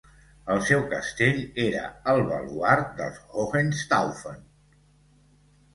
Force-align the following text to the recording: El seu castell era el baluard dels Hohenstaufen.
El 0.53 0.61
seu 0.69 0.79
castell 0.93 1.43
era 1.65 1.83
el 2.15 2.23
baluard 2.31 2.91
dels 3.03 3.21
Hohenstaufen. 3.45 4.43